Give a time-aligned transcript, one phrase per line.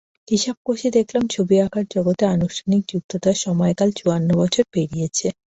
[0.27, 5.27] হিসাব কষে দেখলাম, ছবি আঁকার জগতে আনুষ্ঠানিক যুক্ততার সময়কাল চুয়ান্ন বছর পেরিয়েছে।